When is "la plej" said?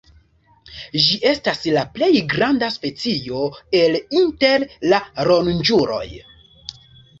1.75-2.09